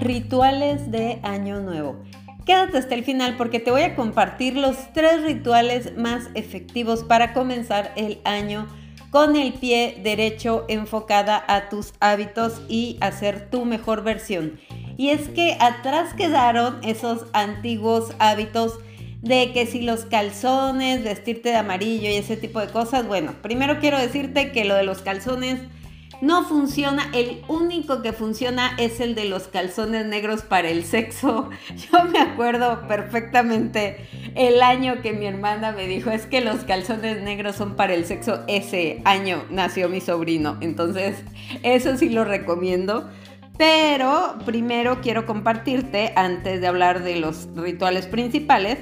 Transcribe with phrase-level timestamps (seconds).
[0.00, 1.96] Rituales de Año Nuevo.
[2.46, 7.34] Quédate hasta el final porque te voy a compartir los tres rituales más efectivos para
[7.34, 8.66] comenzar el año
[9.10, 14.58] con el pie derecho enfocada a tus hábitos y hacer tu mejor versión.
[14.96, 18.78] Y es que atrás quedaron esos antiguos hábitos
[19.20, 23.80] de que si los calzones, vestirte de amarillo y ese tipo de cosas, bueno, primero
[23.80, 25.60] quiero decirte que lo de los calzones
[26.20, 31.48] no funciona, el único que funciona es el de los calzones negros para el sexo.
[31.76, 37.22] Yo me acuerdo perfectamente el año que mi hermana me dijo, es que los calzones
[37.22, 41.22] negros son para el sexo, ese año nació mi sobrino, entonces
[41.62, 43.08] eso sí lo recomiendo.
[43.56, 48.78] Pero primero quiero compartirte, antes de hablar de los rituales principales,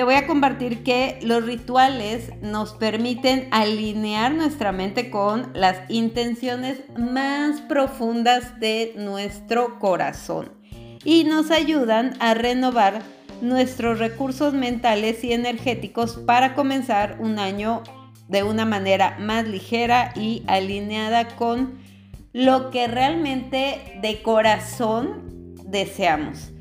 [0.00, 6.80] te voy a compartir que los rituales nos permiten alinear nuestra mente con las intenciones
[6.96, 10.54] más profundas de nuestro corazón
[11.04, 13.02] y nos ayudan a renovar
[13.42, 17.82] nuestros recursos mentales y energéticos para comenzar un año
[18.26, 21.78] de una manera más ligera y alineada con
[22.32, 26.52] lo que realmente de corazón deseamos.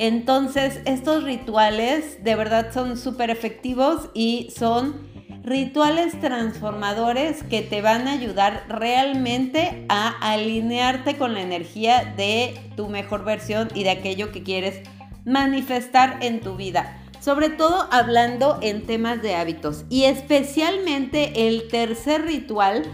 [0.00, 4.94] Entonces, estos rituales de verdad son súper efectivos y son
[5.42, 12.86] rituales transformadores que te van a ayudar realmente a alinearte con la energía de tu
[12.86, 14.88] mejor versión y de aquello que quieres
[15.24, 17.02] manifestar en tu vida.
[17.18, 22.84] Sobre todo hablando en temas de hábitos y especialmente el tercer ritual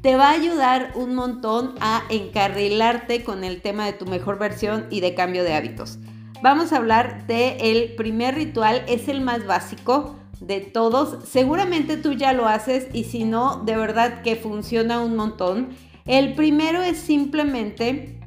[0.00, 4.86] te va a ayudar un montón a encarrilarte con el tema de tu mejor versión
[4.90, 5.98] y de cambio de hábitos.
[6.42, 11.28] Vamos a hablar del el primer ritual, es el más básico de todos.
[11.28, 15.68] Seguramente tú ya lo haces y si no, de verdad que funciona un montón.
[16.04, 18.18] El primero es simplemente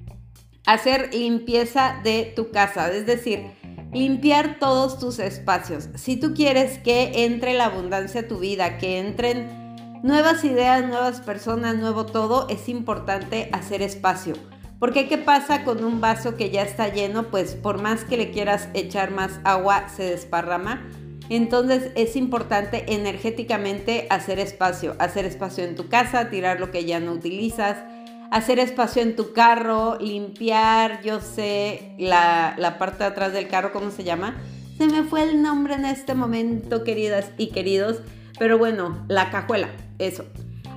[0.65, 3.51] hacer limpieza de tu casa, es decir,
[3.91, 5.89] limpiar todos tus espacios.
[5.95, 11.19] Si tú quieres que entre la abundancia a tu vida, que entren nuevas ideas, nuevas
[11.19, 14.35] personas, nuevo todo, es importante hacer espacio.
[14.79, 17.23] Porque ¿qué pasa con un vaso que ya está lleno?
[17.23, 20.85] Pues por más que le quieras echar más agua, se desparrama.
[21.29, 26.99] Entonces es importante energéticamente hacer espacio, hacer espacio en tu casa, tirar lo que ya
[26.99, 27.77] no utilizas,
[28.29, 33.89] hacer espacio en tu carro, limpiar, yo sé, la, parte de atrás del carro, ¿cómo
[33.89, 34.35] se llama?
[34.77, 38.01] Se me fue el nombre en este momento, queridas y queridos,
[38.37, 40.25] pero bueno, la cajuela, eso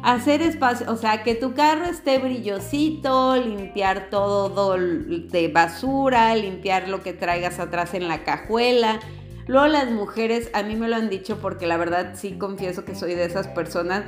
[0.02, 7.02] hacer espacio, o sea, que tu carro esté brillosito, limpiar todo de basura, limpiar lo
[7.02, 9.00] que traigas atrás en la cajuela.
[9.46, 12.94] Luego las mujeres, a mí me lo han dicho porque la verdad sí confieso que
[12.94, 14.04] soy de esas personas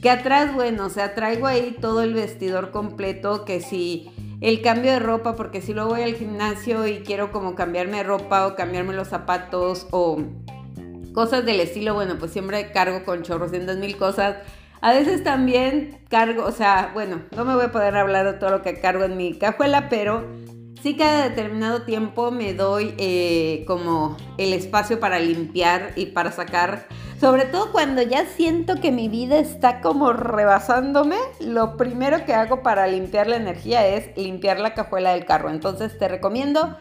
[0.00, 4.10] que atrás, bueno, o sea, traigo ahí todo el vestidor completo, que si
[4.42, 8.46] el cambio de ropa, porque si luego voy al gimnasio y quiero como cambiarme ropa
[8.46, 10.18] o cambiarme los zapatos o
[11.14, 14.36] cosas del estilo, bueno, pues siempre cargo con chorrocientas mil cosas
[14.84, 18.50] a veces también cargo, o sea, bueno, no me voy a poder hablar de todo
[18.50, 20.26] lo que cargo en mi cajuela, pero
[20.82, 26.86] sí cada determinado tiempo me doy eh, como el espacio para limpiar y para sacar,
[27.18, 32.62] sobre todo cuando ya siento que mi vida está como rebasándome, lo primero que hago
[32.62, 35.48] para limpiar la energía es limpiar la cajuela del carro.
[35.48, 36.76] Entonces te recomiendo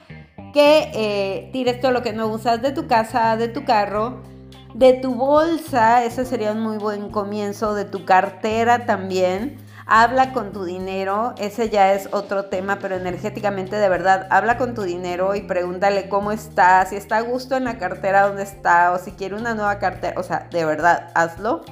[0.54, 4.33] que eh, tires todo lo que no usas de tu casa, de tu carro
[4.74, 9.58] de tu bolsa, ese sería un muy buen comienzo, de tu cartera también.
[9.86, 14.74] Habla con tu dinero, ese ya es otro tema, pero energéticamente de verdad, habla con
[14.74, 18.94] tu dinero y pregúntale cómo está, si está a gusto en la cartera donde está
[18.94, 21.66] o si quiere una nueva cartera, o sea, de verdad, hazlo.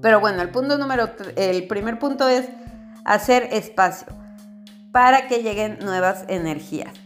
[0.00, 2.48] Pero bueno, el punto número, el primer punto es
[3.04, 4.08] hacer espacio
[4.90, 7.01] para que lleguen nuevas energías.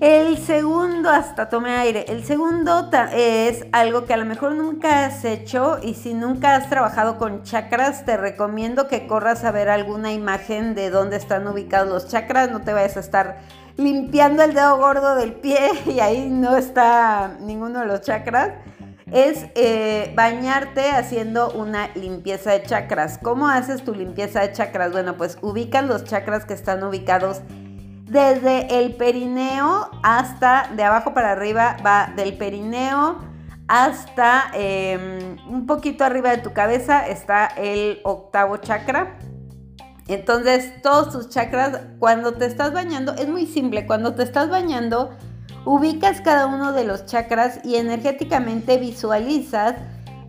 [0.00, 5.26] El segundo, hasta tome aire, el segundo es algo que a lo mejor nunca has
[5.26, 10.10] hecho y si nunca has trabajado con chakras, te recomiendo que corras a ver alguna
[10.14, 13.40] imagen de dónde están ubicados los chakras, no te vayas a estar
[13.76, 18.52] limpiando el dedo gordo del pie y ahí no está ninguno de los chakras.
[19.12, 23.18] Es eh, bañarte haciendo una limpieza de chakras.
[23.18, 24.92] ¿Cómo haces tu limpieza de chakras?
[24.92, 27.42] Bueno, pues ubican los chakras que están ubicados
[28.10, 33.18] desde el perineo hasta, de abajo para arriba, va del perineo
[33.68, 39.16] hasta em, un poquito arriba de tu cabeza está el octavo chakra.
[40.08, 45.10] Entonces, todos tus chakras, cuando te estás bañando, es muy simple, cuando te estás bañando,
[45.64, 49.76] ubicas cada uno de los chakras y energéticamente visualizas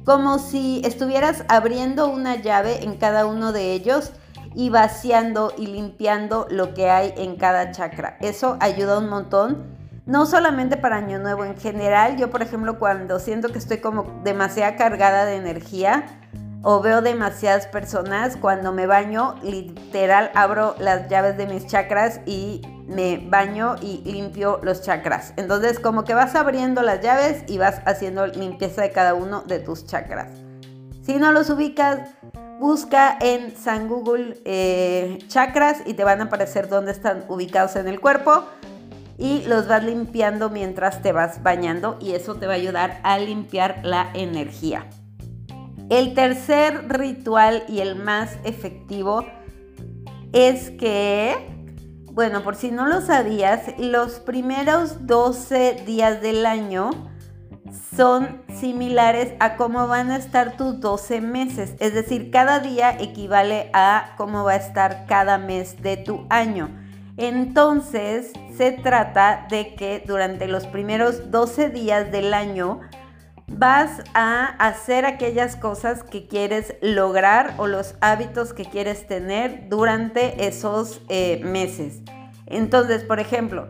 [0.06, 4.12] como si estuvieras abriendo una llave en cada uno de ellos
[4.56, 8.18] y vaciando y limpiando lo que hay en cada chakra.
[8.21, 9.80] Eso ayuda un montón.
[10.06, 14.21] No solamente para Año Nuevo en general, yo por ejemplo cuando siento que estoy como
[14.24, 16.06] demasiado cargada de energía
[16.63, 22.62] o veo demasiadas personas, cuando me baño literal abro las llaves de mis chakras y
[22.88, 25.33] me baño y limpio los chakras.
[25.38, 29.59] Entonces como que vas abriendo las llaves y vas haciendo limpieza de cada uno de
[29.59, 30.31] tus chakras.
[31.01, 32.12] Si no los ubicas,
[32.61, 37.87] busca en San Google eh, chakras y te van a aparecer dónde están ubicados en
[37.87, 38.45] el cuerpo
[39.17, 43.17] y los vas limpiando mientras te vas bañando y eso te va a ayudar a
[43.17, 44.85] limpiar la energía.
[45.89, 49.25] El tercer ritual y el más efectivo
[50.31, 51.35] es que
[52.11, 57.10] bueno, por si no lo sabías, los primeros 12 días del año
[57.95, 61.75] son similares a cómo van a estar tus 12 meses.
[61.79, 66.69] Es decir, cada día equivale a cómo va a estar cada mes de tu año.
[67.18, 72.81] Entonces, se trata de que durante los primeros 12 días del año
[73.47, 80.47] vas a hacer aquellas cosas que quieres lograr o los hábitos que quieres tener durante
[80.47, 82.01] esos eh, meses.
[82.45, 83.68] Entonces, por ejemplo,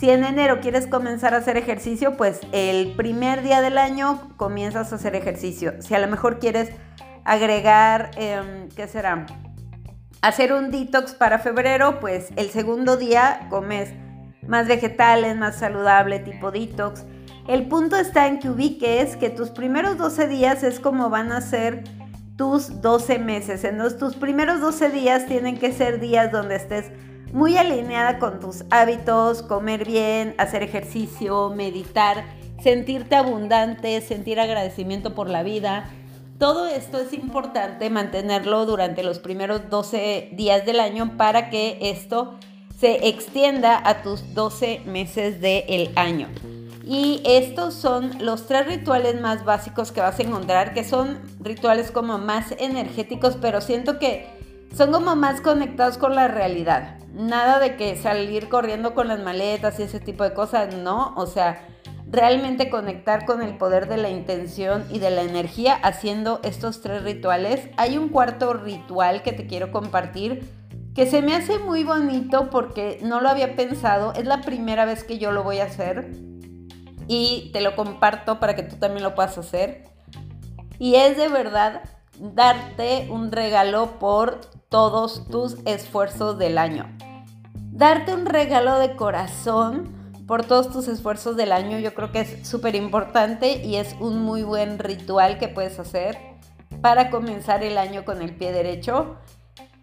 [0.00, 4.94] si en enero quieres comenzar a hacer ejercicio, pues el primer día del año comienzas
[4.94, 5.74] a hacer ejercicio.
[5.80, 6.70] Si a lo mejor quieres
[7.22, 9.26] agregar, em, ¿qué será?
[10.22, 13.90] Hacer un detox para febrero, pues el segundo día comes
[14.46, 17.04] más vegetales, más saludable, tipo detox.
[17.46, 21.42] El punto está en que ubiques que tus primeros 12 días es como van a
[21.42, 21.84] ser
[22.36, 23.64] tus 12 meses.
[23.64, 26.90] En los, tus primeros 12 días tienen que ser días donde estés
[27.32, 32.24] muy alineada con tus hábitos, comer bien, hacer ejercicio, meditar,
[32.62, 35.90] sentirte abundante, sentir agradecimiento por la vida.
[36.38, 42.38] Todo esto es importante mantenerlo durante los primeros 12 días del año para que esto
[42.78, 46.28] se extienda a tus 12 meses del año.
[46.82, 51.90] Y estos son los tres rituales más básicos que vas a encontrar, que son rituales
[51.90, 54.39] como más energéticos, pero siento que
[54.74, 56.98] son como más conectados con la realidad.
[57.12, 61.12] Nada de que salir corriendo con las maletas y ese tipo de cosas, no.
[61.16, 61.66] O sea,
[62.10, 67.02] realmente conectar con el poder de la intención y de la energía haciendo estos tres
[67.02, 67.68] rituales.
[67.76, 70.48] Hay un cuarto ritual que te quiero compartir
[70.94, 74.12] que se me hace muy bonito porque no lo había pensado.
[74.14, 76.10] Es la primera vez que yo lo voy a hacer
[77.06, 79.84] y te lo comparto para que tú también lo puedas hacer.
[80.78, 81.82] Y es de verdad
[82.18, 84.40] darte un regalo por
[84.70, 86.86] todos tus esfuerzos del año.
[87.72, 92.48] Darte un regalo de corazón por todos tus esfuerzos del año yo creo que es
[92.48, 96.16] súper importante y es un muy buen ritual que puedes hacer
[96.80, 99.16] para comenzar el año con el pie derecho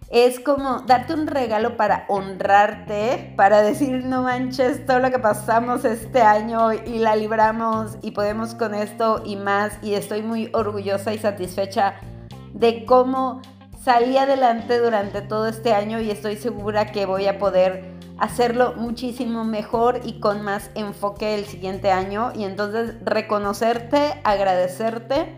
[0.10, 5.84] es como darte un regalo para honrarte, para decir, no manches todo lo que pasamos
[5.84, 9.78] este año y la libramos y podemos con esto y más.
[9.82, 11.96] Y estoy muy orgullosa y satisfecha
[12.54, 13.42] de cómo
[13.88, 17.86] salí adelante durante todo este año y estoy segura que voy a poder
[18.18, 22.34] hacerlo muchísimo mejor y con más enfoque el siguiente año.
[22.36, 25.38] Y entonces reconocerte, agradecerte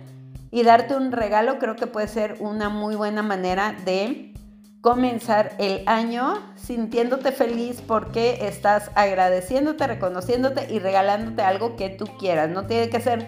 [0.49, 4.33] y darte un regalo creo que puede ser una muy buena manera de
[4.81, 12.49] comenzar el año sintiéndote feliz porque estás agradeciéndote, reconociéndote y regalándote algo que tú quieras.
[12.49, 13.27] No tiene que ser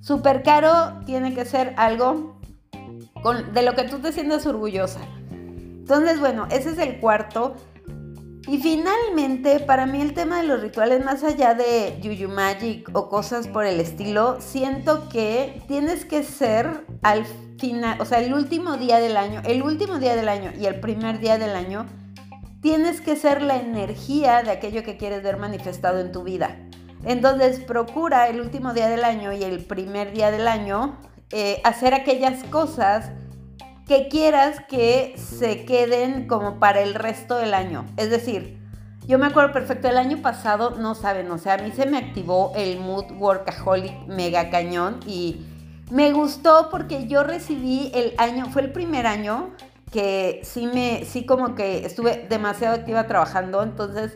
[0.00, 2.37] súper caro, tiene que ser algo
[3.52, 5.00] de lo que tú te sientas orgullosa.
[5.30, 7.54] Entonces, bueno, ese es el cuarto.
[8.46, 13.08] Y finalmente, para mí el tema de los rituales, más allá de Yuyu Magic o
[13.08, 17.26] cosas por el estilo, siento que tienes que ser al
[17.58, 20.80] final, o sea, el último día del año, el último día del año y el
[20.80, 21.86] primer día del año,
[22.60, 26.56] tienes que ser la energía de aquello que quieres ver manifestado en tu vida.
[27.04, 30.98] Entonces, procura el último día del año y el primer día del año
[31.30, 33.10] eh, hacer aquellas cosas
[33.86, 37.86] que quieras que se queden como para el resto del año.
[37.96, 38.58] Es decir,
[39.06, 41.96] yo me acuerdo perfecto, el año pasado, no saben, o sea, a mí se me
[41.96, 45.46] activó el mood workaholic mega cañón y
[45.90, 49.50] me gustó porque yo recibí el año, fue el primer año
[49.90, 54.12] que sí me, sí como que estuve demasiado activa trabajando, entonces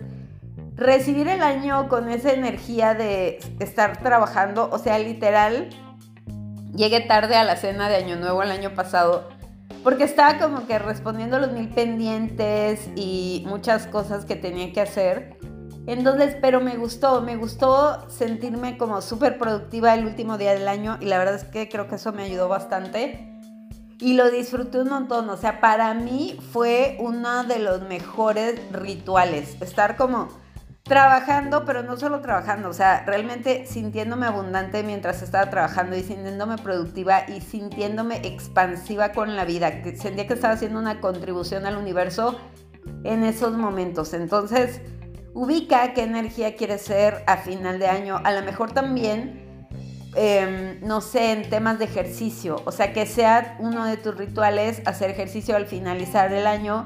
[0.76, 5.70] recibir el año con esa energía de estar trabajando, o sea, literal,
[6.74, 9.28] llegué tarde a la cena de Año Nuevo el año pasado
[9.82, 15.36] porque estaba como que respondiendo los mil pendientes y muchas cosas que tenía que hacer.
[15.86, 20.98] Entonces, pero me gustó, me gustó sentirme como súper productiva el último día del año
[21.00, 23.28] y la verdad es que creo que eso me ayudó bastante.
[23.98, 25.30] y lo disfruté un montón.
[25.30, 29.56] O sea, para mí fue uno de los mejores rituales.
[29.60, 30.28] Estar como
[30.92, 36.58] trabajando, pero no solo trabajando, o sea, realmente sintiéndome abundante mientras estaba trabajando y sintiéndome
[36.58, 41.78] productiva y sintiéndome expansiva con la vida, que sentía que estaba haciendo una contribución al
[41.78, 42.38] universo
[43.04, 44.12] en esos momentos.
[44.12, 44.82] Entonces,
[45.32, 48.20] ubica qué energía quieres ser a final de año.
[48.22, 49.66] A lo mejor también,
[50.14, 52.60] em, no sé, en temas de ejercicio.
[52.66, 56.84] O sea, que sea uno de tus rituales hacer ejercicio al finalizar el año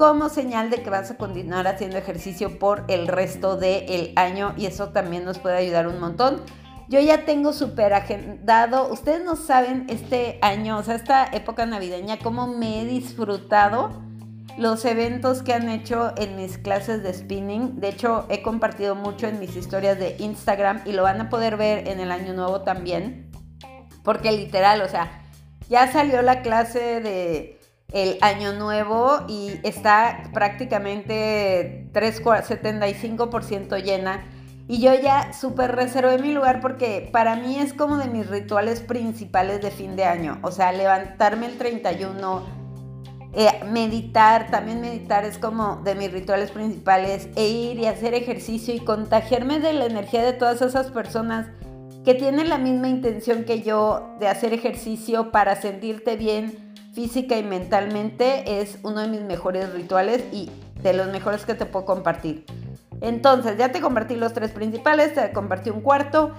[0.00, 4.64] como señal de que vas a continuar haciendo ejercicio por el resto del año y
[4.64, 6.40] eso también nos puede ayudar un montón.
[6.88, 12.18] Yo ya tengo súper agendado, ustedes no saben este año, o sea, esta época navideña,
[12.18, 13.90] cómo me he disfrutado
[14.56, 17.78] los eventos que han hecho en mis clases de spinning.
[17.78, 21.58] De hecho, he compartido mucho en mis historias de Instagram y lo van a poder
[21.58, 23.30] ver en el año nuevo también.
[24.02, 25.24] Porque literal, o sea,
[25.68, 27.59] ya salió la clase de
[27.92, 34.24] el año nuevo y está prácticamente 3, 75% llena.
[34.68, 38.80] Y yo ya súper reservé mi lugar porque para mí es como de mis rituales
[38.80, 40.38] principales de fin de año.
[40.42, 42.60] O sea, levantarme el 31
[43.32, 48.74] eh, meditar, también meditar es como de mis rituales principales, e ir y hacer ejercicio
[48.74, 51.46] y contagiarme de la energía de todas esas personas
[52.04, 57.42] que tienen la misma intención que yo de hacer ejercicio para sentirte bien física y
[57.42, 60.50] mentalmente es uno de mis mejores rituales y
[60.82, 62.44] de los mejores que te puedo compartir.
[63.00, 66.32] Entonces, ya te compartí los tres principales, te compartí un cuarto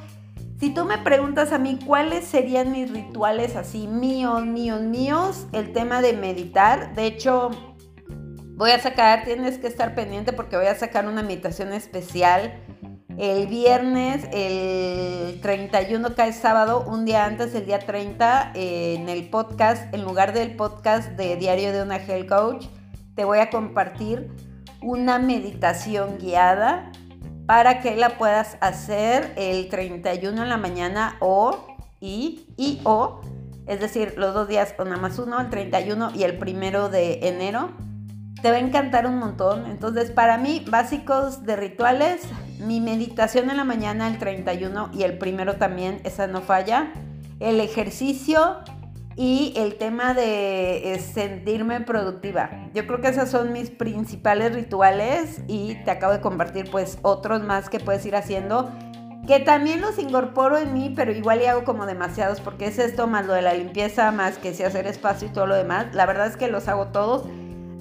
[0.61, 5.73] si tú me preguntas a mí cuáles serían mis rituales así míos, míos, míos, el
[5.73, 7.49] tema de meditar, de hecho
[8.57, 12.53] voy a sacar, tienes que estar pendiente porque voy a sacar una meditación especial
[13.17, 19.93] el viernes, el 31 cae sábado, un día antes, el día 30, en el podcast,
[19.93, 22.65] en lugar del podcast de Diario de una Health Coach,
[23.15, 24.31] te voy a compartir
[24.81, 26.91] una meditación guiada
[27.45, 31.67] para que la puedas hacer el 31 en la mañana o
[31.99, 33.21] y, y o,
[33.67, 37.27] es decir, los dos días o nada más uno, el 31 y el primero de
[37.27, 37.71] enero.
[38.41, 39.67] Te va a encantar un montón.
[39.67, 42.21] Entonces, para mí, básicos de rituales,
[42.61, 46.93] mi meditación en la mañana, el 31 y el primero también, esa no falla.
[47.39, 48.59] El ejercicio
[49.15, 52.69] y el tema de sentirme productiva.
[52.73, 57.43] Yo creo que esos son mis principales rituales y te acabo de compartir pues otros
[57.43, 58.71] más que puedes ir haciendo
[59.27, 63.07] que también los incorporo en mí, pero igual y hago como demasiados porque es esto
[63.07, 65.93] más lo de la limpieza, más que si hacer espacio y todo lo demás.
[65.93, 67.25] La verdad es que los hago todos.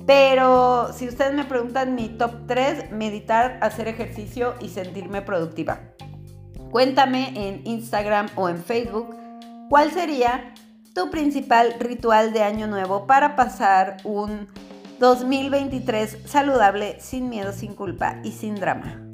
[0.06, 5.80] Pero si ustedes me preguntan mi top 3, meditar, hacer ejercicio y sentirme productiva.
[6.70, 9.14] Cuéntame en Instagram o en Facebook
[9.68, 10.54] cuál sería
[10.94, 14.48] tu principal ritual de año nuevo para pasar un
[14.98, 19.09] 2023 saludable, sin miedo, sin culpa y sin drama.